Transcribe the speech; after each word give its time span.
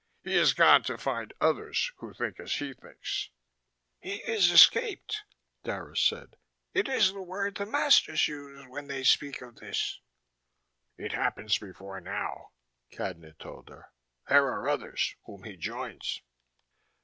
He 0.23 0.35
is 0.35 0.55
gone 0.55 0.81
to 0.85 0.97
find 0.97 1.31
others 1.39 1.91
who 1.97 2.11
think 2.11 2.39
as 2.39 2.55
he 2.55 2.73
thinks." 2.73 3.29
"He 3.99 4.15
is 4.23 4.49
escaped," 4.49 5.21
Dara 5.63 5.95
said. 5.95 6.37
"It 6.73 6.87
is 6.87 7.13
the 7.13 7.21
word 7.21 7.53
the 7.53 7.67
masters 7.67 8.27
use, 8.27 8.65
when 8.67 8.87
they 8.87 9.03
speak 9.03 9.41
of 9.41 9.57
this." 9.57 9.99
"It 10.97 11.11
happens 11.11 11.59
before 11.59 12.01
now," 12.01 12.47
Cadnan 12.91 13.37
told 13.37 13.69
her. 13.69 13.91
"There 14.27 14.47
are 14.47 14.67
others, 14.67 15.15
whom 15.25 15.43
he 15.43 15.55
joins." 15.55 16.23